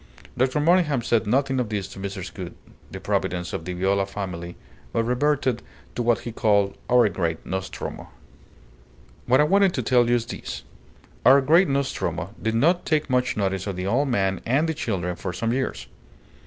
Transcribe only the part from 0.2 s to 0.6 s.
Dr.